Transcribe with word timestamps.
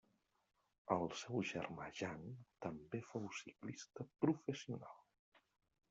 El 0.95 1.05
seu 1.23 1.43
germà 1.51 1.91
Jan 2.01 2.25
també 2.67 3.03
fou 3.13 3.31
ciclista 3.43 4.11
professional. 4.27 5.01